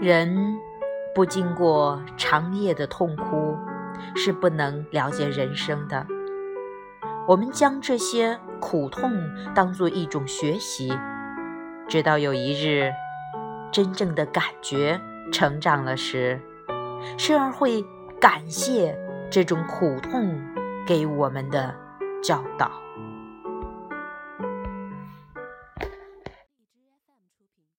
[0.00, 0.58] 人
[1.14, 3.54] 不经过长夜的痛哭
[4.16, 6.06] 是不能了解人生的。
[7.28, 9.12] 我们将这些苦痛
[9.54, 10.90] 当作一种学习
[11.86, 12.90] 直到有一日
[13.70, 14.98] 真正的感觉
[15.30, 16.40] 成长了时
[17.18, 17.84] 时而会
[18.18, 18.98] 感谢
[19.30, 20.34] 这种苦痛
[20.86, 21.74] 给我们的
[22.22, 22.70] 教导。